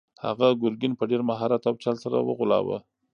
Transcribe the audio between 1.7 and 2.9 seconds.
چل سره وغولاوه.